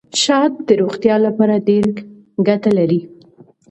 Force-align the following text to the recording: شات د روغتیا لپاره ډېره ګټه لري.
شات 0.21 0.53
د 0.67 0.69
روغتیا 0.81 1.15
لپاره 1.25 1.55
ډېره 1.67 1.91
ګټه 2.47 2.71
لري. 2.77 3.01